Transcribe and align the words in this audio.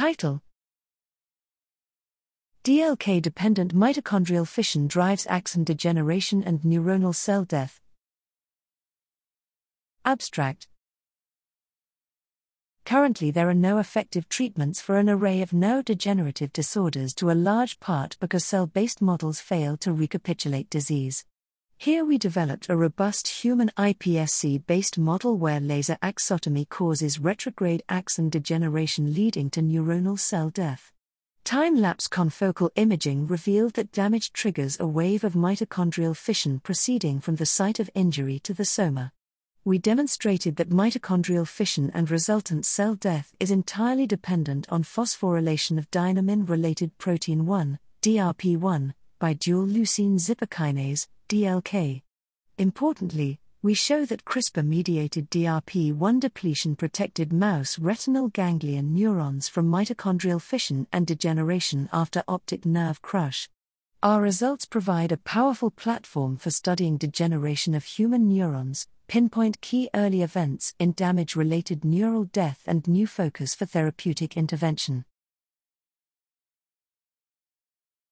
Title 0.00 0.40
DLK 2.64 3.20
dependent 3.20 3.74
mitochondrial 3.74 4.48
fission 4.48 4.86
drives 4.86 5.26
axon 5.28 5.62
degeneration 5.62 6.42
and 6.42 6.62
neuronal 6.62 7.14
cell 7.14 7.44
death. 7.44 7.82
Abstract 10.06 10.68
Currently, 12.86 13.30
there 13.30 13.50
are 13.50 13.54
no 13.68 13.76
effective 13.76 14.26
treatments 14.30 14.80
for 14.80 14.96
an 14.96 15.10
array 15.10 15.42
of 15.42 15.50
neurodegenerative 15.50 16.54
disorders 16.54 17.12
to 17.16 17.30
a 17.30 17.32
large 17.32 17.78
part 17.78 18.16
because 18.20 18.42
cell 18.42 18.66
based 18.66 19.02
models 19.02 19.38
fail 19.38 19.76
to 19.76 19.92
recapitulate 19.92 20.70
disease. 20.70 21.26
Here 21.80 22.04
we 22.04 22.18
developed 22.18 22.68
a 22.68 22.76
robust 22.76 23.26
human 23.26 23.70
iPSC 23.78 24.66
based 24.66 24.98
model 24.98 25.38
where 25.38 25.60
laser 25.60 25.96
axotomy 26.02 26.68
causes 26.68 27.18
retrograde 27.18 27.82
axon 27.88 28.28
degeneration 28.28 29.14
leading 29.14 29.48
to 29.48 29.62
neuronal 29.62 30.18
cell 30.18 30.50
death. 30.50 30.92
Time 31.42 31.74
lapse 31.76 32.06
confocal 32.06 32.68
imaging 32.76 33.26
revealed 33.26 33.72
that 33.76 33.92
damage 33.92 34.34
triggers 34.34 34.78
a 34.78 34.86
wave 34.86 35.24
of 35.24 35.32
mitochondrial 35.32 36.14
fission 36.14 36.60
proceeding 36.60 37.18
from 37.18 37.36
the 37.36 37.46
site 37.46 37.80
of 37.80 37.88
injury 37.94 38.38
to 38.40 38.52
the 38.52 38.66
soma 38.66 39.12
we 39.64 39.78
demonstrated 39.78 40.56
that 40.56 40.68
mitochondrial 40.68 41.48
fission 41.48 41.90
and 41.94 42.10
resultant 42.10 42.66
cell 42.66 42.94
death 42.94 43.34
is 43.40 43.50
entirely 43.50 44.06
dependent 44.06 44.66
on 44.70 44.82
phosphorylation 44.82 45.78
of 45.78 45.90
dynamin 45.90 46.46
related 46.46 46.96
protein 46.98 47.46
1, 47.46 47.78
DRP1, 48.02 48.92
by 49.18 49.32
dual 49.34 49.66
leucine 49.66 50.18
zipper 50.18 50.46
kinase, 50.46 51.08
DLK. 51.30 52.02
Importantly, 52.58 53.38
we 53.62 53.72
show 53.72 54.04
that 54.04 54.24
CRISPR 54.24 54.66
mediated 54.66 55.30
DRP1 55.30 56.18
depletion 56.18 56.74
protected 56.74 57.32
mouse 57.32 57.78
retinal 57.78 58.26
ganglion 58.26 58.92
neurons 58.92 59.48
from 59.48 59.70
mitochondrial 59.70 60.42
fission 60.42 60.88
and 60.92 61.06
degeneration 61.06 61.88
after 61.92 62.24
optic 62.26 62.66
nerve 62.66 63.00
crush. 63.00 63.48
Our 64.02 64.20
results 64.20 64.64
provide 64.64 65.12
a 65.12 65.18
powerful 65.18 65.70
platform 65.70 66.36
for 66.36 66.50
studying 66.50 66.96
degeneration 66.96 67.76
of 67.76 67.84
human 67.84 68.26
neurons, 68.26 68.88
pinpoint 69.06 69.60
key 69.60 69.88
early 69.94 70.22
events 70.22 70.74
in 70.80 70.94
damage 70.94 71.36
related 71.36 71.84
neural 71.84 72.24
death, 72.24 72.64
and 72.66 72.88
new 72.88 73.06
focus 73.06 73.54
for 73.54 73.66
therapeutic 73.66 74.36
intervention. 74.36 75.04